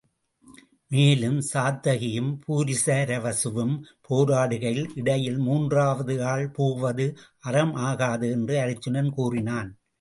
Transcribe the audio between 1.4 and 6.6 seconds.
சாத்தகியும் பூரிசிரவசுவும் போரிடுகையில் இடையில் மூன்றாவது ஆள்